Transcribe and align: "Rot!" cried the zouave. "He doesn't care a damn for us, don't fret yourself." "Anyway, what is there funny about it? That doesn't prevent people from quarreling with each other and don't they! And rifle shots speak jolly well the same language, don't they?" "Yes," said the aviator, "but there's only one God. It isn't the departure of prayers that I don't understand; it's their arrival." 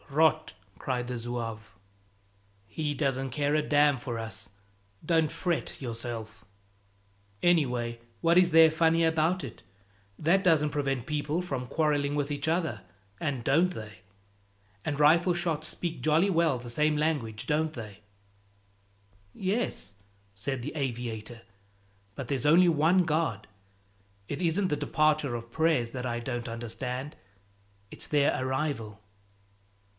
"Rot!" 0.09 0.53
cried 0.77 1.07
the 1.07 1.17
zouave. 1.17 1.61
"He 2.67 2.93
doesn't 2.93 3.29
care 3.29 3.55
a 3.55 3.61
damn 3.61 3.97
for 3.99 4.17
us, 4.19 4.49
don't 5.05 5.31
fret 5.31 5.79
yourself." 5.81 6.43
"Anyway, 7.41 7.99
what 8.19 8.37
is 8.37 8.51
there 8.51 8.71
funny 8.71 9.05
about 9.05 9.43
it? 9.43 9.61
That 10.19 10.43
doesn't 10.43 10.71
prevent 10.71 11.05
people 11.05 11.41
from 11.41 11.65
quarreling 11.67 12.15
with 12.15 12.29
each 12.31 12.47
other 12.49 12.81
and 13.21 13.43
don't 13.43 13.73
they! 13.73 13.99
And 14.83 14.99
rifle 14.99 15.33
shots 15.33 15.67
speak 15.67 16.01
jolly 16.01 16.31
well 16.31 16.57
the 16.57 16.69
same 16.69 16.97
language, 16.97 17.45
don't 17.45 17.71
they?" 17.73 17.99
"Yes," 19.33 19.95
said 20.33 20.61
the 20.63 20.75
aviator, 20.75 21.43
"but 22.15 22.27
there's 22.27 22.45
only 22.47 22.67
one 22.67 23.05
God. 23.05 23.47
It 24.27 24.41
isn't 24.41 24.67
the 24.69 24.75
departure 24.75 25.35
of 25.35 25.51
prayers 25.51 25.91
that 25.91 26.07
I 26.07 26.19
don't 26.19 26.49
understand; 26.49 27.15
it's 27.91 28.07
their 28.07 28.35
arrival." 28.43 28.99